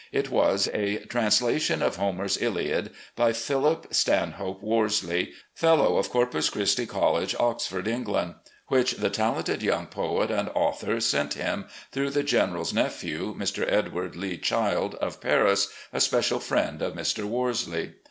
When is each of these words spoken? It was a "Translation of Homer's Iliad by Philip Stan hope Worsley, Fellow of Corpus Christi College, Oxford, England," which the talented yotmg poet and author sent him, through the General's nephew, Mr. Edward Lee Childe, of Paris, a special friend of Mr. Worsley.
It 0.11 0.31
was 0.31 0.67
a 0.73 0.97
"Translation 1.05 1.83
of 1.83 1.97
Homer's 1.97 2.35
Iliad 2.41 2.89
by 3.15 3.33
Philip 3.33 3.93
Stan 3.93 4.31
hope 4.31 4.63
Worsley, 4.63 5.31
Fellow 5.53 5.97
of 5.97 6.09
Corpus 6.09 6.49
Christi 6.49 6.87
College, 6.87 7.35
Oxford, 7.39 7.87
England," 7.87 8.33
which 8.69 8.93
the 8.93 9.11
talented 9.11 9.59
yotmg 9.59 9.91
poet 9.91 10.31
and 10.31 10.49
author 10.55 10.99
sent 11.01 11.35
him, 11.35 11.65
through 11.91 12.09
the 12.09 12.23
General's 12.23 12.73
nephew, 12.73 13.35
Mr. 13.37 13.71
Edward 13.71 14.15
Lee 14.15 14.39
Childe, 14.39 14.95
of 14.95 15.21
Paris, 15.21 15.67
a 15.93 16.01
special 16.01 16.39
friend 16.39 16.81
of 16.81 16.95
Mr. 16.95 17.25
Worsley. 17.25 17.93